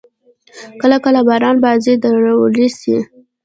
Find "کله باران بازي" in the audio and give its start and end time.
1.05-1.93